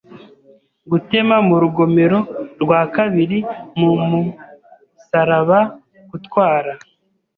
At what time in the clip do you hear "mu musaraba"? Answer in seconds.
3.79-5.59